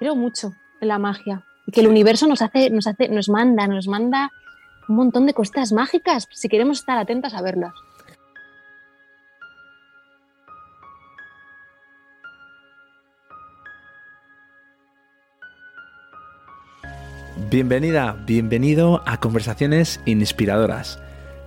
Creo 0.00 0.16
mucho 0.16 0.54
en 0.80 0.88
la 0.88 0.98
magia. 0.98 1.44
Y 1.66 1.72
que 1.72 1.82
el 1.82 1.86
universo 1.86 2.26
nos 2.26 2.40
hace, 2.42 2.70
nos 2.70 2.86
hace, 2.86 3.08
nos 3.08 3.28
manda, 3.28 3.68
nos 3.68 3.86
manda 3.86 4.30
un 4.88 4.96
montón 4.96 5.26
de 5.26 5.34
cosas 5.34 5.72
mágicas 5.72 6.26
si 6.32 6.48
queremos 6.48 6.78
estar 6.80 6.98
atentas 6.98 7.34
a 7.34 7.42
verlas. 7.42 7.74
Bienvenida, 17.50 18.16
bienvenido 18.26 19.02
a 19.06 19.18
Conversaciones 19.18 20.00
Inspiradoras. 20.06 20.98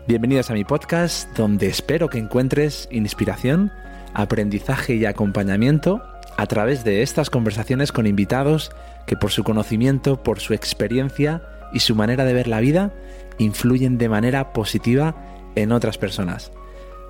Bienvenidos 0.08 0.52
a 0.52 0.54
mi 0.54 0.64
podcast 0.64 1.36
donde 1.36 1.68
espero 1.68 2.10
que 2.10 2.20
encuentres 2.20 2.88
inspiración, 2.92 3.72
aprendizaje 4.14 4.96
y 4.96 5.06
acompañamiento 5.06 6.04
a 6.38 6.46
través 6.48 6.84
de 6.84 7.02
estas 7.02 7.30
conversaciones 7.30 7.92
con 7.92 8.08
invitados 8.08 8.72
que 9.06 9.16
por 9.16 9.32
su 9.32 9.44
conocimiento, 9.44 10.22
por 10.22 10.40
su 10.40 10.54
experiencia 10.54 11.42
y 11.74 11.80
su 11.80 11.96
manera 11.96 12.26
de 12.26 12.34
ver 12.34 12.48
la 12.48 12.60
vida, 12.60 12.92
influyen 13.38 13.98
de 13.98 14.10
manera 14.10 14.54
positiva 14.54 15.16
en 15.56 15.72
otras 15.72 15.98
personas. 15.98 16.52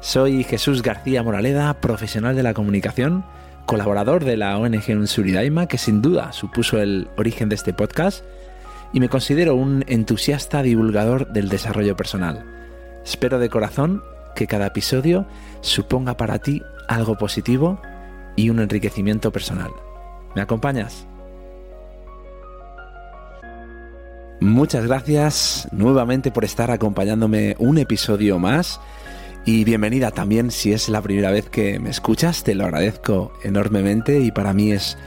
Soy 0.01 0.43
Jesús 0.43 0.81
García 0.81 1.23
Moraleda, 1.23 1.79
profesional 1.79 2.35
de 2.35 2.43
la 2.43 2.53
comunicación, 2.53 3.23
colaborador 3.65 4.25
de 4.25 4.37
la 4.37 4.57
ONG 4.57 4.89
Unsuridaima, 4.89 5.67
que 5.67 5.77
sin 5.77 6.01
duda 6.01 6.33
supuso 6.33 6.81
el 6.81 7.07
origen 7.17 7.49
de 7.49 7.55
este 7.55 7.73
podcast, 7.73 8.23
y 8.91 8.99
me 8.99 9.09
considero 9.09 9.55
un 9.55 9.83
entusiasta 9.87 10.61
divulgador 10.61 11.31
del 11.31 11.49
desarrollo 11.49 11.95
personal. 11.95 12.43
Espero 13.05 13.39
de 13.39 13.49
corazón 13.49 14.03
que 14.35 14.47
cada 14.47 14.67
episodio 14.67 15.25
suponga 15.61 16.17
para 16.17 16.39
ti 16.39 16.61
algo 16.87 17.17
positivo 17.17 17.81
y 18.35 18.49
un 18.49 18.59
enriquecimiento 18.59 19.31
personal. 19.31 19.71
¿Me 20.35 20.41
acompañas? 20.41 21.05
Muchas 24.39 24.85
gracias 24.85 25.67
nuevamente 25.71 26.31
por 26.31 26.43
estar 26.43 26.69
acompañándome 26.69 27.55
un 27.59 27.77
episodio 27.77 28.39
más 28.39 28.81
y 29.45 29.63
bienvenida 29.63 30.11
también 30.11 30.51
si 30.51 30.73
es 30.73 30.89
la 30.89 31.01
primera 31.01 31.31
vez 31.31 31.49
que 31.49 31.79
me 31.79 31.89
escuchas, 31.89 32.43
te 32.43 32.55
lo 32.55 32.65
agradezco 32.65 33.31
enormemente 33.43 34.19
y 34.19 34.31
para 34.31 34.53
mí 34.53 34.71
es 34.71 34.97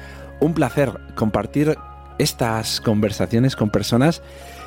un 0.40 0.54
placer 0.54 0.92
compartir 1.14 1.76
estas 2.18 2.80
conversaciones 2.80 3.56
con 3.56 3.70
personas 3.70 4.22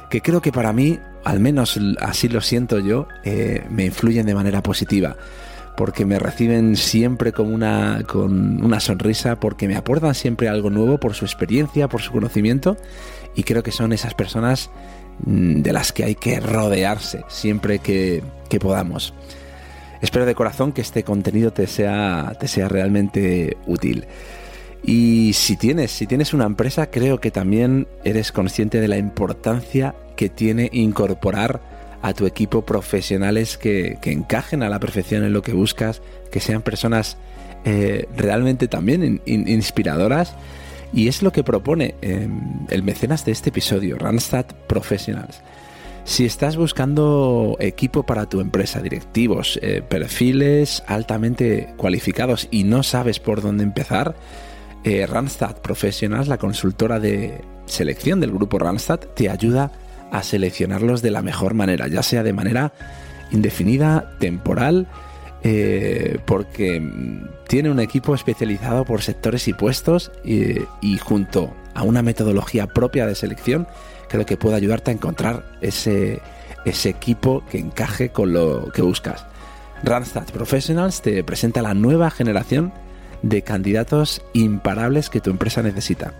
que 0.09 0.21
creo 0.21 0.41
que 0.41 0.51
para 0.51 0.73
mí, 0.73 0.99
al 1.23 1.39
menos 1.39 1.79
así 1.99 2.29
lo 2.29 2.41
siento 2.41 2.79
yo, 2.79 3.07
eh, 3.23 3.65
me 3.69 3.85
influyen 3.85 4.25
de 4.25 4.35
manera 4.35 4.61
positiva 4.63 5.17
porque 5.79 6.05
me 6.05 6.19
reciben 6.19 6.75
siempre 6.75 7.31
con 7.31 7.53
una, 7.53 8.03
con 8.05 8.61
una 8.61 8.81
sonrisa, 8.81 9.39
porque 9.39 9.65
me 9.65 9.77
aportan 9.77 10.13
siempre 10.13 10.49
algo 10.49 10.69
nuevo 10.69 10.97
por 10.97 11.13
su 11.13 11.23
experiencia, 11.23 11.87
por 11.87 12.01
su 12.01 12.11
conocimiento, 12.11 12.75
y 13.33 13.43
creo 13.43 13.63
que 13.63 13.71
son 13.71 13.93
esas 13.93 14.13
personas 14.13 14.71
mm, 15.25 15.61
de 15.61 15.71
las 15.71 15.93
que 15.93 16.03
hay 16.03 16.15
que 16.15 16.41
rodearse 16.41 17.23
siempre 17.29 17.79
que, 17.79 18.21
que 18.49 18.59
podamos. 18.59 19.13
Espero 20.01 20.25
de 20.25 20.35
corazón 20.35 20.73
que 20.73 20.81
este 20.81 21.05
contenido 21.05 21.53
te 21.53 21.65
sea, 21.65 22.35
te 22.37 22.49
sea 22.49 22.67
realmente 22.67 23.55
útil. 23.65 24.05
Y 24.83 25.31
si 25.31 25.55
tienes, 25.55 25.91
si 25.91 26.07
tienes 26.07 26.33
una 26.33 26.43
empresa, 26.43 26.91
creo 26.91 27.21
que 27.21 27.31
también 27.31 27.87
eres 28.03 28.33
consciente 28.33 28.81
de 28.81 28.89
la 28.89 28.97
importancia 28.97 29.95
que 30.17 30.27
tiene 30.27 30.69
incorporar 30.73 31.61
a 32.01 32.13
tu 32.13 32.25
equipo 32.25 32.65
profesionales 32.65 33.57
que, 33.57 33.97
encajen 34.03 34.63
a 34.63 34.69
la 34.69 34.79
perfección 34.79 35.23
en 35.23 35.33
lo 35.33 35.41
que 35.41 35.53
buscas, 35.53 36.01
que 36.31 36.39
sean 36.39 36.61
personas 36.61 37.17
eh, 37.65 38.07
realmente 38.15 38.67
también 38.67 39.21
inspiradoras. 39.25 40.35
Y 40.91 41.07
es 41.07 41.21
lo 41.21 41.31
que 41.31 41.43
propone 41.43 41.95
em, 42.01 42.65
el 42.69 42.81
mecenas 42.81 43.23
de 43.23 43.31
este 43.31 43.49
episodio, 43.49 43.97
Randstad 43.97 44.45
Professionals. 44.67 45.41
Si 46.03 46.25
estás 46.25 46.57
buscando 46.57 47.55
equipo 47.59 48.03
para 48.03 48.27
tu 48.27 48.39
empresa, 48.39 48.81
directivos, 48.81 49.59
eh, 49.61 49.83
perfiles 49.87 50.81
altamente 50.87 51.75
cualificados 51.77 52.47
y 52.49 52.63
no 52.63 52.81
sabes 52.81 53.19
por 53.19 53.43
dónde 53.43 53.63
empezar, 53.63 54.15
eh, 54.83 55.05
Randstad 55.05 55.57
Professionals, 55.57 56.27
la 56.27 56.39
consultora 56.39 56.99
de 56.99 57.41
selección 57.67 58.19
del 58.19 58.31
grupo 58.31 58.57
Randstad, 58.57 58.99
te 58.99 59.29
ayuda 59.29 59.65
a 59.65 59.88
seleccionarlos 60.23 61.01
de 61.01 61.11
la 61.11 61.21
mejor 61.21 61.53
manera, 61.53 61.87
ya 61.87 62.03
sea 62.03 62.23
de 62.23 62.33
manera 62.33 62.73
indefinida, 63.31 64.11
temporal, 64.19 64.87
eh, 65.43 66.19
porque 66.25 66.81
tiene 67.47 67.69
un 67.69 67.79
equipo 67.79 68.13
especializado 68.13 68.83
por 68.85 69.01
sectores 69.01 69.47
y 69.47 69.53
puestos 69.53 70.11
y, 70.23 70.97
junto 70.97 71.53
a 71.73 71.83
una 71.83 72.01
metodología 72.01 72.67
propia 72.67 73.05
de 73.05 73.15
selección, 73.15 73.67
creo 74.09 74.25
que 74.25 74.37
puede 74.37 74.55
ayudarte 74.55 74.91
a 74.91 74.93
encontrar 74.93 75.45
ese, 75.61 76.21
ese 76.65 76.89
equipo 76.89 77.43
que 77.49 77.59
encaje 77.59 78.09
con 78.09 78.33
lo 78.33 78.71
que 78.73 78.81
buscas. 78.81 79.25
Randstad 79.83 80.25
Professionals 80.25 81.01
te 81.01 81.23
presenta 81.23 81.61
la 81.61 81.73
nueva 81.73 82.09
generación 82.09 82.73
de 83.21 83.41
candidatos 83.43 84.21
imparables 84.33 85.09
que 85.09 85.21
tu 85.21 85.29
empresa 85.29 85.61
necesita. 85.61 86.13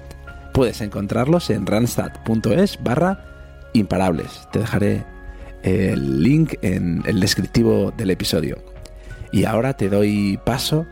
Puedes 0.54 0.80
encontrarlos 0.82 1.50
en 1.50 1.66
randstad.es 1.66 2.82
barra 2.82 3.39
imparables. 3.74 4.48
Te 4.52 4.60
dejaré 4.60 5.06
el 5.64 6.24
link 6.24 6.56
en 6.62 7.04
el 7.06 7.20
descriptivo 7.20 7.92
del 7.92 8.12
episodio. 8.12 8.58
Y 9.32 9.46
ahora 9.46 9.74
te 9.76 9.90
doy 9.90 10.40
paso 10.44 10.86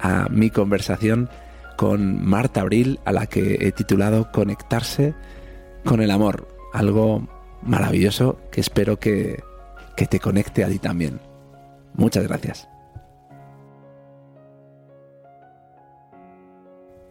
a 0.00 0.28
mi 0.30 0.50
conversación 0.50 1.28
con 1.76 2.24
Marta 2.24 2.60
Abril, 2.60 3.00
a 3.04 3.12
la 3.12 3.26
que 3.26 3.58
he 3.60 3.72
titulado 3.72 4.30
Conectarse 4.32 5.14
con 5.84 6.00
el 6.00 6.10
amor. 6.10 6.48
Algo 6.72 7.28
maravilloso 7.62 8.40
que 8.50 8.60
espero 8.60 8.98
que, 8.98 9.42
que 9.96 10.06
te 10.06 10.20
conecte 10.20 10.64
a 10.64 10.68
ti 10.68 10.78
también. 10.78 11.20
Muchas 11.94 12.26
gracias. 12.26 12.68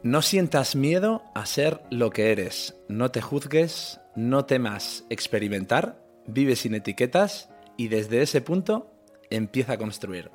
No 0.03 0.21
sientas 0.21 0.75
miedo 0.75 1.23
a 1.33 1.45
ser 1.45 1.81
lo 1.89 2.09
que 2.09 2.33
eres. 2.33 2.75
No 2.89 3.09
te 3.11 3.21
juzgues, 3.21 4.01
no 4.15 4.45
temas 4.45 5.05
experimentar, 5.09 6.03
vive 6.27 6.55
sin 6.55 6.75
etiquetas 6.75 7.49
y 7.77 7.87
desde 7.87 8.21
ese 8.21 8.41
punto 8.41 8.91
empieza 9.29 9.73
a 9.73 9.77
construir. 9.77 10.29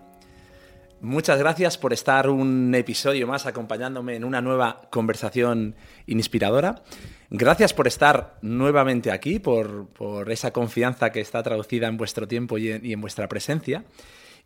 Muchas 1.00 1.38
gracias 1.38 1.78
por 1.78 1.92
estar 1.92 2.28
un 2.28 2.74
episodio 2.74 3.28
más 3.28 3.46
acompañándome 3.46 4.16
en 4.16 4.24
una 4.24 4.40
nueva 4.40 4.88
conversación 4.90 5.76
inspiradora. 6.06 6.82
Gracias 7.30 7.72
por 7.72 7.86
estar 7.86 8.36
nuevamente 8.42 9.12
aquí, 9.12 9.38
por, 9.38 9.86
esa 10.28 10.52
confianza 10.52 11.12
que 11.12 11.20
está 11.20 11.40
traducida 11.44 11.86
en 11.86 11.98
vuestro 11.98 12.26
tiempo 12.26 12.58
y 12.58 12.70
en, 12.70 13.00
vuestra 13.00 13.28
presencia. 13.28 13.84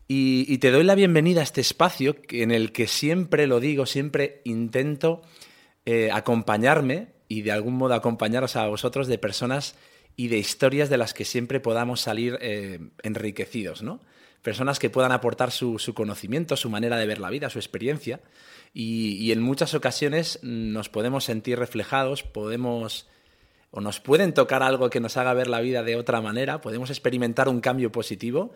Y, 0.06 0.58
te 0.58 0.70
doy 0.70 0.84
la 0.84 0.94
bienvenida 0.94 1.40
a 1.40 1.44
este 1.44 1.62
espacio 1.62 2.16
en 2.28 2.50
el 2.50 2.72
que 2.72 2.86
siempre 2.86 3.46
lo 3.46 3.58
digo, 3.58 3.86
siempre 3.86 4.42
intento 4.44 5.22
eh, 5.86 6.10
acompañarme 6.12 7.14
y 7.32 7.40
de 7.40 7.50
algún 7.50 7.76
modo 7.76 7.94
acompañaros 7.94 8.56
a 8.56 8.66
vosotros 8.66 9.06
de 9.06 9.16
personas 9.16 9.74
y 10.16 10.28
de 10.28 10.36
historias 10.36 10.90
de 10.90 10.98
las 10.98 11.14
que 11.14 11.24
siempre 11.24 11.60
podamos 11.60 12.02
salir 12.02 12.36
eh, 12.42 12.78
enriquecidos, 13.02 13.82
¿no? 13.82 14.00
Personas 14.42 14.78
que 14.78 14.90
puedan 14.90 15.12
aportar 15.12 15.50
su, 15.50 15.78
conocimiento, 15.94 16.58
su 16.58 16.68
manera 16.68 16.98
de 16.98 17.06
ver 17.06 17.20
la 17.20 17.30
vida, 17.30 17.48
su 17.48 17.58
experiencia. 17.58 18.20
Y, 18.74 19.32
en 19.32 19.40
muchas 19.40 19.72
ocasiones 19.72 20.40
nos 20.42 20.90
podemos 20.90 21.24
sentir 21.24 21.58
reflejados, 21.58 22.22
podemos 22.22 23.06
o 23.70 23.80
nos 23.80 24.00
pueden 24.00 24.34
tocar 24.34 24.62
algo 24.62 24.90
que 24.90 25.00
nos 25.00 25.16
haga 25.16 25.32
ver 25.32 25.48
la 25.48 25.62
vida 25.62 25.82
de 25.82 25.96
otra 25.96 26.20
manera, 26.20 26.60
podemos 26.60 26.90
experimentar 26.90 27.48
un 27.48 27.62
cambio 27.62 27.90
positivo 27.92 28.52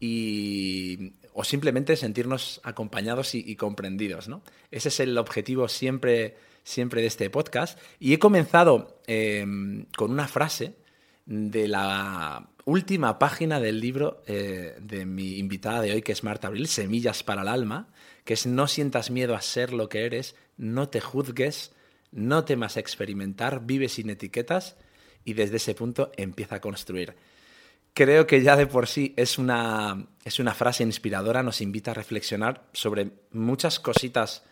y, 0.00 1.12
o 1.34 1.44
simplemente 1.44 1.96
sentirnos 1.96 2.62
acompañados 2.64 3.34
y, 3.34 3.44
y 3.46 3.56
comprendidos. 3.56 4.28
¿no? 4.28 4.40
Ese 4.70 4.88
es 4.88 5.00
el 5.00 5.18
objetivo 5.18 5.68
siempre 5.68 6.36
siempre 6.64 7.02
de 7.02 7.06
este 7.06 7.30
podcast. 7.30 7.78
Y 8.00 8.14
he 8.14 8.18
comenzado 8.18 9.00
em, 9.06 9.86
con 9.96 10.10
una 10.10 10.26
frase 10.26 10.74
de 11.26 11.68
la 11.68 12.48
última 12.64 13.18
página 13.18 13.60
del 13.60 13.80
libro 13.80 14.22
eh, 14.26 14.76
de 14.80 15.06
mi 15.06 15.38
invitada 15.38 15.82
de 15.82 15.92
hoy, 15.92 16.02
que 16.02 16.12
es 16.12 16.24
Marta 16.24 16.48
Abril, 16.48 16.66
Semillas 16.66 17.22
para 17.22 17.42
el 17.42 17.48
Alma, 17.48 17.88
que 18.24 18.34
es 18.34 18.46
no 18.46 18.66
sientas 18.66 19.10
miedo 19.10 19.34
a 19.34 19.42
ser 19.42 19.72
lo 19.72 19.88
que 19.88 20.06
eres, 20.06 20.34
no 20.56 20.88
te 20.88 21.00
juzgues, 21.00 21.72
no 22.10 22.44
temas 22.44 22.76
experimentar, 22.76 23.64
vive 23.64 23.88
sin 23.88 24.10
etiquetas 24.10 24.76
y 25.24 25.34
desde 25.34 25.56
ese 25.56 25.74
punto 25.74 26.10
empieza 26.16 26.56
a 26.56 26.60
construir. 26.60 27.14
Creo 27.92 28.26
que 28.26 28.42
ya 28.42 28.56
de 28.56 28.66
por 28.66 28.88
sí 28.88 29.14
es 29.16 29.38
una, 29.38 30.08
es 30.24 30.40
una 30.40 30.54
frase 30.54 30.82
inspiradora, 30.82 31.42
nos 31.42 31.60
invita 31.60 31.92
a 31.92 31.94
reflexionar 31.94 32.66
sobre 32.72 33.10
muchas 33.30 33.78
cositas 33.78 34.42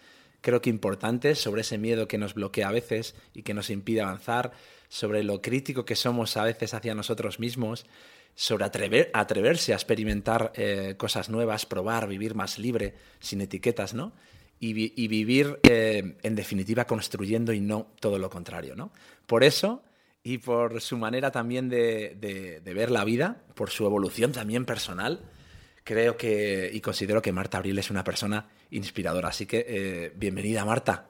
creo 0.43 0.61
que 0.61 0.69
importantes, 0.69 1.39
sobre 1.39 1.63
ese 1.63 1.79
miedo 1.79 2.07
que 2.07 2.19
nos 2.19 2.35
bloquea 2.35 2.69
a 2.69 2.73
veces 2.73 3.15
y 3.33 3.43
que 3.43 3.55
nos 3.55 3.71
impide 3.71 4.03
avanzar, 4.03 4.53
sobre 4.89 5.23
lo 5.23 5.41
crítico 5.41 5.87
que 5.87 5.97
somos 5.97 6.37
a 6.37 6.45
veces 6.45 6.75
hacia 6.75 6.95
nosotros 6.95 7.41
mismos, 7.41 7.87
sobre 8.35 8.65
atrever, 8.65 9.11
atreverse 9.15 9.73
a 9.73 9.77
experimentar 9.77 10.53
eh, 10.55 10.95
cosas 10.99 11.31
nuevas, 11.31 11.65
probar, 11.65 12.09
vivir 12.09 12.35
más 12.35 12.59
libre, 12.59 12.95
sin 13.21 13.41
etiquetas, 13.41 13.95
¿no? 13.95 14.13
Y, 14.65 14.75
vivir, 15.09 15.59
eh, 15.65 16.19
en 16.23 16.35
definitiva, 16.37 16.85
construyendo 16.87 17.53
y 17.53 17.59
no 17.59 17.89
todo 17.99 18.21
lo 18.21 18.31
contrario, 18.31 18.77
¿no? 18.77 18.93
Por 19.27 19.43
eso, 19.43 19.83
y 20.23 20.39
por 20.39 20.81
su 20.81 20.97
manera 20.99 21.33
también 21.33 21.69
de, 21.69 22.61
ver 22.65 22.91
la 22.93 23.05
vida, 23.05 23.43
por 23.55 23.71
su 23.71 23.85
evolución 23.87 24.31
también 24.31 24.65
personal, 24.65 25.21
creo 25.83 26.17
que 26.17 26.71
y 26.73 26.81
considero 26.81 27.23
que 27.23 27.33
Marta 27.33 27.59
Abril 27.59 27.77
es 27.81 27.91
una 27.91 28.05
persona 28.05 28.47
inspiradora. 28.73 29.29
Así 29.29 29.47
que, 29.47 29.65
eh, 29.69 30.13
bienvenida, 30.17 30.65
Marta. 30.65 31.07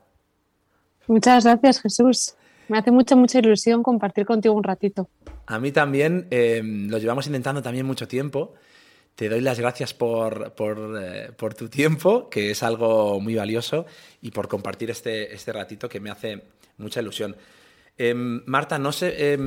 Muchas 1.07 1.45
gracias, 1.45 1.81
Jesús. 1.81 2.35
Me 2.69 2.79
hace 2.79 2.91
mucha, 2.91 3.17
mucha 3.17 3.39
ilusión 3.39 3.83
compartir 3.83 4.25
contigo 4.25 4.55
un 4.55 4.63
ratito. 4.63 5.09
A 5.47 5.59
mí 5.59 5.73
también, 5.73 6.27
eh, 6.31 6.63
lo 6.63 6.99
llevamos 6.99 7.27
intentando 7.27 7.63
también 7.63 7.87
mucho 7.87 8.07
tiempo. 8.07 8.55
Te 9.15 9.29
doy 9.29 9.41
las 9.41 9.59
gracias 9.59 9.93
por, 9.93 10.55
eh, 11.01 11.31
por, 11.37 11.55
tu 11.55 11.69
tiempo, 11.69 12.31
que 12.31 12.51
es 12.51 12.63
algo 12.63 13.21
muy 13.21 13.35
valioso, 13.35 13.87
y 14.21 14.31
por 14.31 14.49
compartir 14.49 14.91
este, 14.91 15.35
este 15.35 15.53
ratito 15.53 15.89
que 15.89 16.01
me 16.01 16.11
hace 16.11 16.43
mucha 16.79 17.01
ilusión. 17.01 17.37
Marta, 18.47 18.79
no 18.79 18.91
sé, 18.91 19.39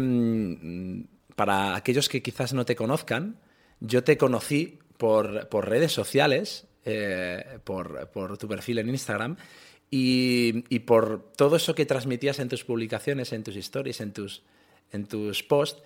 para 1.35 1.75
aquellos 1.75 2.07
que 2.07 2.21
quizás 2.21 2.53
no 2.53 2.63
te 2.63 2.75
conozcan, 2.75 3.37
yo 3.79 4.03
te 4.03 4.17
conocí 4.17 4.79
por, 4.97 5.49
por 5.49 5.67
redes 5.67 5.91
sociales, 5.91 6.67
eh, 6.85 7.59
por, 7.63 8.07
por, 8.09 8.37
tu 8.37 8.47
perfil 8.47 8.79
en 8.79 8.89
Instagram, 8.89 9.37
y, 9.89 10.79
por 10.79 11.31
todo 11.35 11.55
eso 11.55 11.73
que 11.73 11.85
transmitías 11.85 12.39
en 12.39 12.49
tus 12.49 12.63
publicaciones, 12.63 13.31
en 13.33 13.43
tus 13.43 13.55
stories, 13.55 14.01
en 14.01 14.13
tus, 14.13 14.43
en 14.91 15.05
tus 15.05 15.43
posts, 15.43 15.81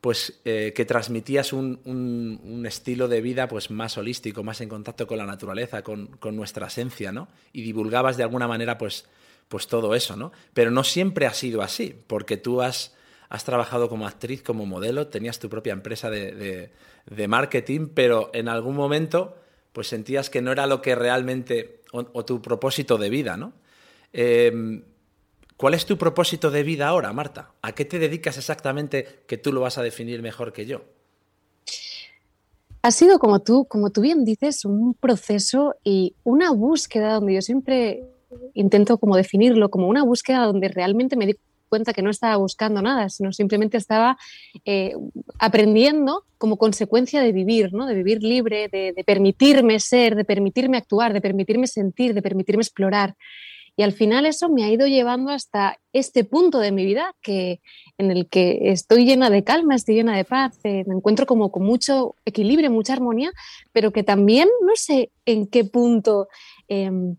pues 0.00 0.40
eh, 0.44 0.72
que 0.74 0.84
transmitías 0.86 1.52
un, 1.52 2.64
estilo 2.66 3.06
de 3.06 3.20
vida 3.20 3.48
pues 3.48 3.70
más 3.70 3.98
holístico, 3.98 4.42
más 4.42 4.60
en 4.60 4.68
contacto 4.68 5.06
con 5.06 5.18
la 5.18 5.26
naturaleza, 5.26 5.82
con, 5.82 6.18
nuestra 6.32 6.68
esencia, 6.68 7.12
¿no? 7.12 7.28
Y 7.52 7.62
divulgabas 7.62 8.16
de 8.16 8.22
alguna 8.22 8.48
manera 8.48 8.78
pues, 8.78 9.06
pues 9.48 9.66
todo 9.66 9.94
eso, 9.94 10.16
¿no? 10.16 10.32
Pero 10.54 10.70
no 10.70 10.82
siempre 10.82 11.26
ha 11.26 11.34
sido 11.34 11.60
así, 11.60 11.94
porque 12.06 12.38
tú 12.38 12.62
has, 12.62 12.96
has 13.28 13.44
trabajado 13.44 13.90
como 13.90 14.06
actriz, 14.06 14.42
como 14.42 14.64
modelo, 14.64 15.08
tenías 15.08 15.38
tu 15.38 15.50
propia 15.50 15.74
empresa 15.74 16.08
de, 16.08 16.70
de 17.04 17.28
marketing, 17.28 17.88
pero 17.94 18.30
en 18.32 18.48
algún 18.48 18.76
momento 18.76 19.36
pues 19.72 19.88
sentías 19.88 20.30
que 20.30 20.42
no 20.42 20.52
era 20.52 20.66
lo 20.66 20.82
que 20.82 20.94
realmente 20.94 21.82
o, 21.92 22.24
tu 22.24 22.40
propósito 22.40 22.98
de 22.98 23.10
vida, 23.10 23.36
¿no? 23.36 23.52
Em, 24.12 24.82
¿Cuál 25.56 25.74
es 25.74 25.84
tu 25.84 25.98
propósito 25.98 26.50
de 26.50 26.62
vida 26.62 26.88
ahora, 26.88 27.12
Marta? 27.12 27.52
¿A 27.60 27.72
qué 27.72 27.84
te 27.84 27.98
dedicas 27.98 28.38
exactamente 28.38 29.24
que 29.26 29.36
tú 29.36 29.52
lo 29.52 29.60
vas 29.60 29.76
a 29.76 29.82
definir 29.82 30.22
mejor 30.22 30.52
que 30.52 30.64
yo? 30.64 30.82
Ha 32.82 32.90
sido, 32.92 33.18
como 33.18 33.40
tú, 33.40 33.66
como 33.66 33.90
tú 33.90 34.00
bien 34.00 34.24
dices, 34.24 34.64
un 34.64 34.94
proceso 34.94 35.76
y 35.84 36.14
una 36.24 36.50
búsqueda 36.50 37.14
donde 37.14 37.34
yo 37.34 37.42
siempre 37.42 38.04
intento 38.54 38.96
como 38.96 39.16
definirlo 39.16 39.70
como 39.70 39.88
una 39.88 40.02
búsqueda 40.02 40.44
donde 40.44 40.68
realmente 40.68 41.16
me 41.16 41.26
cuenta 41.70 41.94
que 41.94 42.02
no 42.02 42.10
estaba 42.10 42.36
buscando 42.36 42.82
nada, 42.82 43.08
sino 43.08 43.32
simplemente 43.32 43.78
estaba 43.78 44.18
eh, 44.66 44.94
aprendiendo 45.38 46.24
como 46.36 46.58
consecuencia 46.58 47.22
de 47.22 47.32
vivir, 47.32 47.72
¿no? 47.72 47.86
de 47.86 47.94
vivir 47.94 48.22
libre, 48.22 48.68
de, 48.68 49.04
permitirme 49.06 49.78
ser, 49.80 50.16
de 50.16 50.24
permitirme 50.24 50.76
actuar, 50.76 51.14
de 51.14 51.20
permitirme 51.20 51.66
sentir, 51.66 52.12
de 52.12 52.22
permitirme 52.22 52.62
explorar. 52.62 53.14
Y 53.76 53.82
al 53.82 53.92
final 53.92 54.26
eso 54.26 54.48
me 54.50 54.64
ha 54.64 54.70
ido 54.70 54.86
llevando 54.86 55.30
hasta 55.30 55.78
este 55.92 56.24
punto 56.24 56.58
de 56.58 56.72
mi 56.72 56.84
vida 56.84 57.14
que, 57.22 57.60
en 57.98 58.10
el 58.10 58.26
que 58.28 58.58
estoy 58.72 59.06
llena 59.06 59.30
de 59.30 59.44
calma, 59.44 59.74
estoy 59.74 59.94
llena 59.94 60.16
de 60.16 60.24
paz, 60.24 60.58
eh, 60.64 60.84
me 60.86 60.94
encuentro 60.96 61.24
como 61.24 61.50
con 61.50 61.64
mucho 61.64 62.16
equilibrio, 62.24 62.70
mucha 62.70 62.92
armonía, 62.92 63.30
pero 63.72 63.92
que 63.92 64.02
también 64.02 64.48
no 64.66 64.74
sé 64.74 65.12
en 65.24 65.46
qué 65.46 65.64
punto 65.64 66.28
em, 66.68 67.16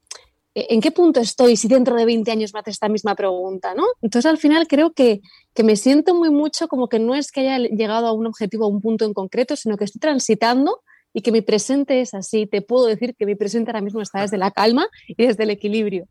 ¿en 0.54 0.82
qué 0.82 0.92
punto 0.92 1.20
estoy 1.20 1.56
si 1.56 1.68
dentro 1.68 1.96
de 1.96 2.06
20 2.06 2.30
años 2.32 2.54
me 2.54 2.60
haces 2.60 2.74
esta 2.74 2.90
misma 2.90 3.16
pregunta? 3.16 3.74
¿no? 3.74 3.86
Entonces 4.02 4.30
al 4.30 4.38
final 4.38 4.68
creo 4.68 4.94
que, 4.94 5.22
me 5.64 5.76
siento 5.76 6.16
muy 6.16 6.30
mucho 6.30 6.68
como 6.68 6.90
que 6.90 7.00
no 7.00 7.14
es 7.14 7.32
que 7.32 7.42
haya 7.42 7.60
llegado 7.70 8.08
a 8.08 8.14
un 8.14 8.26
objetivo, 8.26 8.66
a 8.66 8.68
un 8.68 8.82
punto 8.82 9.06
en 9.06 9.14
concreto, 9.14 9.56
sino 9.56 9.78
que 9.78 9.86
estoy 9.86 10.00
transitando 10.00 10.82
y 11.14 11.22
que 11.22 11.32
mi 11.32 11.42
presente 11.42 12.02
es 12.02 12.14
así. 12.14 12.48
Te 12.48 12.62
puedo 12.62 12.86
decir 12.86 13.16
que 13.16 13.26
mi 13.26 13.36
presente 13.36 13.70
ahora 13.70 13.82
mismo 13.82 14.02
está 14.02 14.22
desde 14.22 14.38
la 14.38 14.52
calma 14.52 14.88
y 15.08 15.26
desde 15.26 15.44
el 15.44 15.52
equilibrio. 15.52 16.08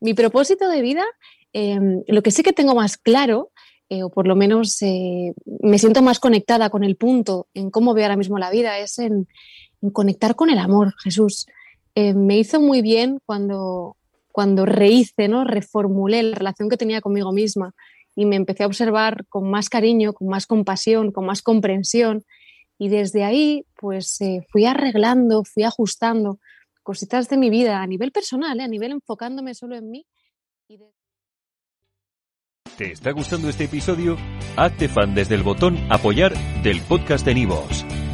Mi 0.00 0.14
propósito 0.14 0.68
de 0.68 0.82
vida, 0.82 1.04
em, 1.52 2.02
lo 2.06 2.22
que 2.22 2.30
sí 2.30 2.42
que 2.42 2.52
tengo 2.52 2.74
más 2.74 2.98
claro, 2.98 3.50
eh, 3.88 4.02
o 4.02 4.10
por 4.10 4.26
lo 4.26 4.36
menos 4.36 4.80
eh, 4.82 5.34
me 5.60 5.78
siento 5.78 6.02
más 6.02 6.20
conectada 6.20 6.70
con 6.70 6.84
el 6.84 6.96
punto 6.96 7.48
en 7.54 7.70
cómo 7.70 7.94
veo 7.94 8.04
ahora 8.04 8.16
mismo 8.16 8.38
la 8.38 8.50
vida, 8.50 8.78
es 8.78 8.98
en 8.98 9.26
conectar 9.92 10.36
con 10.36 10.50
el 10.50 10.58
amor, 10.58 10.94
Jesús. 11.02 11.46
Eh, 11.94 12.14
me 12.14 12.38
hizo 12.38 12.60
muy 12.60 12.82
bien 12.82 13.20
cuando, 13.24 13.96
cuando 14.32 14.66
rehice, 14.66 15.28
¿no? 15.28 15.44
reformulé 15.44 16.22
la 16.22 16.36
relación 16.36 16.68
que 16.68 16.76
tenía 16.76 17.00
conmigo 17.00 17.32
misma 17.32 17.72
y 18.16 18.26
me 18.26 18.36
empecé 18.36 18.64
a 18.64 18.66
observar 18.66 19.26
con 19.28 19.50
más 19.50 19.68
cariño, 19.68 20.12
con 20.12 20.28
más 20.28 20.46
compasión, 20.46 21.12
con 21.12 21.26
más 21.26 21.42
comprensión. 21.42 22.24
Y 22.78 22.88
desde 22.88 23.24
ahí, 23.24 23.64
pues 23.80 24.20
eh, 24.20 24.44
fui 24.50 24.66
arreglando, 24.66 25.44
fui 25.44 25.62
ajustando 25.62 26.38
cositas 26.82 27.28
de 27.28 27.36
mi 27.36 27.50
vida 27.50 27.80
a 27.80 27.86
nivel 27.86 28.12
personal, 28.12 28.58
¿eh? 28.60 28.64
a 28.64 28.68
nivel 28.68 28.92
enfocándome 28.92 29.54
solo 29.54 29.76
en 29.76 29.90
mí. 29.90 30.06
¿Te 32.76 32.90
está 32.90 33.12
gustando 33.12 33.48
este 33.48 33.64
episodio? 33.64 34.16
Hazte 34.56 34.88
fan 34.88 35.14
desde 35.14 35.36
el 35.36 35.44
botón 35.44 35.78
apoyar 35.90 36.34
del 36.62 36.80
podcast 36.82 37.24
de 37.24 37.34
Nivos. 37.34 37.84